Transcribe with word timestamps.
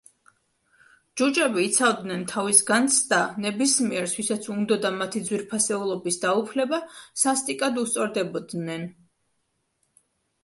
ჯუჯები 1.19 1.63
იცავდნენ 1.65 2.21
თავის 2.31 2.61
განძს 2.69 2.95
და 3.11 3.19
ნებისმიერს, 3.43 4.15
ვისაც 4.19 4.47
უნდოდა 4.55 4.91
მათი 4.95 5.21
ძვირფასეულობის 5.27 6.17
დაუფლება, 6.23 6.79
სასტიკად 7.25 7.77
უსწორდებოდნენ. 7.83 8.89